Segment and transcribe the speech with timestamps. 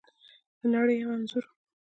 [0.59, 1.45] د نړۍ یو انځور